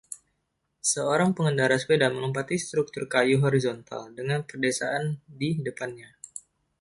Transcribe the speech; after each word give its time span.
Seorang 0.91 1.31
pengendara 1.37 1.75
sepeda 1.81 2.07
melompati 2.13 2.55
struktur 2.65 3.03
kayu 3.13 3.35
horizontal 3.45 4.01
dengan 4.17 4.39
pedesaan 4.49 5.05
di 5.39 5.49
depannya. 5.67 6.09